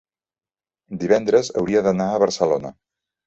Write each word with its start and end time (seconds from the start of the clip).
divendres 1.03 1.53
hauria 1.61 1.85
d'anar 1.89 2.09
a 2.15 2.21
Barcelona. 2.27 2.73